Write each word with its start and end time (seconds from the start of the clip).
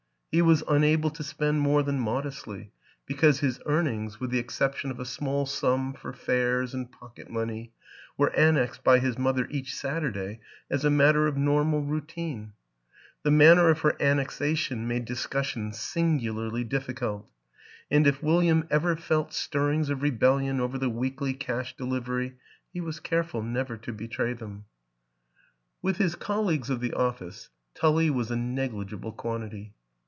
He 0.33 0.41
was 0.41 0.63
unable 0.69 1.09
to 1.09 1.25
spend 1.25 1.59
more 1.59 1.83
than 1.83 1.99
modestly 1.99 2.71
because 3.05 3.41
his 3.41 3.59
earnings, 3.65 4.21
with 4.21 4.29
the 4.31 4.39
ex 4.39 4.57
ception 4.57 4.89
of 4.89 4.97
a 4.97 5.03
small 5.03 5.45
sum 5.45 5.91
for 5.93 6.13
fares 6.13 6.73
and 6.73 6.89
pocket 6.89 7.29
money, 7.29 7.73
were 8.17 8.29
annexed 8.33 8.81
by 8.81 8.99
his 8.99 9.17
mother 9.17 9.45
each 9.49 9.75
Saturday 9.75 10.39
as 10.69 10.85
a 10.85 10.89
matter 10.89 11.27
of 11.27 11.35
normal 11.35 11.81
routine. 11.81 12.53
The 13.23 13.31
manner 13.31 13.67
of 13.67 13.81
her 13.81 14.01
annexation 14.01 14.87
made 14.87 15.03
discussion 15.03 15.73
singularly 15.73 16.63
difficult; 16.63 17.29
and 17.91 18.07
if 18.07 18.23
William 18.23 18.65
ever 18.71 18.95
felt 18.95 19.33
stirrings 19.33 19.89
of 19.89 20.01
rebellion 20.01 20.61
over 20.61 20.77
the 20.77 20.89
weekly 20.89 21.33
cash 21.33 21.75
delivery 21.75 22.37
he 22.71 22.79
was 22.79 23.01
careful 23.01 23.41
never 23.43 23.75
to 23.75 23.91
betray 23.91 24.31
them. 24.31 24.63
WILLIAM 25.81 25.81
AN 25.81 25.81
ENGLISHMAN 25.81 25.81
3 25.81 25.89
With 25.89 25.97
his 25.97 26.15
colleagues 26.15 26.69
of 26.69 26.79
the 26.79 26.93
office 26.93 27.49
Tully 27.73 28.09
was 28.09 28.31
a 28.31 28.37
negligible 28.37 29.11
quantity. 29.11 29.73